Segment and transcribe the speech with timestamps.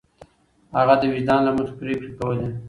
[0.75, 2.47] هغه د وجدان له مخې پرېکړې کولې.